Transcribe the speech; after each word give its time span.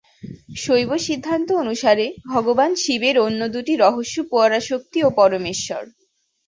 শৈব 0.55 0.91
সিদ্ধান্ত 1.07 1.47
অনুসারে 1.53 2.05
ভগবান 2.27 2.71
শিবের 2.83 3.15
অন্য 3.19 3.41
দুটি 3.47 3.73
রহস্য 3.75 4.17
পরাশক্তি 4.31 4.97
এবং 5.01 5.13
পরমেশ্বর। 5.15 5.83